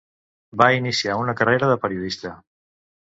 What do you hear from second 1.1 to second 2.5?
una carrera de periodista.